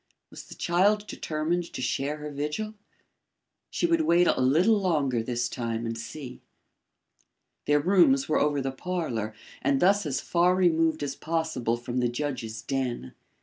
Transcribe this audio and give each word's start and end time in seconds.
Was 0.31 0.45
the 0.45 0.55
child 0.55 1.05
determined 1.05 1.71
to 1.73 1.79
share 1.79 2.17
her 2.17 2.31
vigil? 2.31 2.73
She 3.69 3.85
would 3.85 4.01
wait 4.01 4.25
a 4.25 4.41
little 4.41 4.79
longer 4.79 5.21
this 5.21 5.47
time 5.47 5.85
and 5.85 5.95
see. 5.95 6.41
Their 7.67 7.79
rooms 7.79 8.27
were 8.27 8.39
over 8.39 8.61
the 8.61 8.71
parlour 8.71 9.35
and 9.61 9.79
thus 9.79 10.07
as 10.07 10.19
far 10.19 10.55
removed 10.55 11.03
as 11.03 11.15
possible 11.15 11.77
from 11.77 11.97
the 11.99 12.09
judge's 12.09 12.63
den. 12.63 13.13